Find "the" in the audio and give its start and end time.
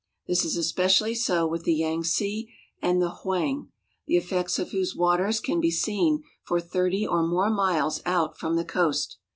1.63-1.75, 2.99-3.19, 4.07-4.17, 8.55-8.65